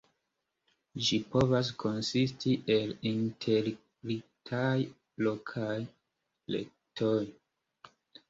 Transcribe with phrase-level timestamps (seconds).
[1.07, 4.73] Ĝi povas konsisti el interligitaj
[5.27, 5.77] lokaj
[6.55, 7.21] retoj.